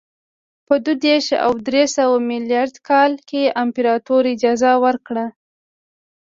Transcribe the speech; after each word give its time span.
په 0.67 0.75
دوه 0.83 0.95
دېرش 1.05 1.27
او 1.45 1.51
درې 1.67 1.83
سوه 1.97 2.17
میلادي 2.29 2.77
کال 2.89 3.13
کې 3.29 3.53
امپراتور 3.63 4.23
اجازه 4.33 4.71
ورکړه 4.85 5.25